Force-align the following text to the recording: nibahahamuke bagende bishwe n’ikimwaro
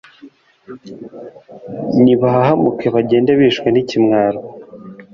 nibahahamuke 2.03 2.85
bagende 2.95 3.31
bishwe 3.39 3.67
n’ikimwaro 3.71 4.41